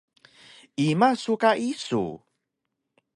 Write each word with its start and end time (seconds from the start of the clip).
Ima 0.87 1.09
su 1.23 1.33
ka 1.43 1.51
isu? 1.69 2.03